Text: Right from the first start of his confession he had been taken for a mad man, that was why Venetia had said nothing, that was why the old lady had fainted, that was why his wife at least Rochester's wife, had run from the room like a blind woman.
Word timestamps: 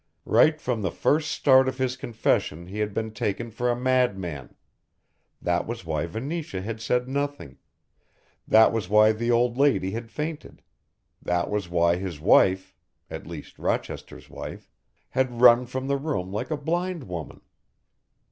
Right 0.25 0.59
from 0.59 0.81
the 0.81 0.89
first 0.89 1.29
start 1.29 1.67
of 1.67 1.77
his 1.77 1.95
confession 1.95 2.65
he 2.65 2.79
had 2.79 2.91
been 2.91 3.11
taken 3.11 3.51
for 3.51 3.69
a 3.69 3.75
mad 3.79 4.17
man, 4.17 4.55
that 5.39 5.67
was 5.67 5.85
why 5.85 6.07
Venetia 6.07 6.59
had 6.63 6.81
said 6.81 7.07
nothing, 7.07 7.59
that 8.47 8.73
was 8.73 8.89
why 8.89 9.11
the 9.11 9.29
old 9.29 9.59
lady 9.59 9.91
had 9.91 10.09
fainted, 10.09 10.63
that 11.21 11.51
was 11.51 11.69
why 11.69 11.97
his 11.97 12.19
wife 12.19 12.75
at 13.11 13.27
least 13.27 13.59
Rochester's 13.59 14.27
wife, 14.27 14.71
had 15.11 15.39
run 15.39 15.67
from 15.67 15.87
the 15.87 15.97
room 15.97 16.31
like 16.33 16.49
a 16.49 16.57
blind 16.57 17.03
woman. 17.03 17.41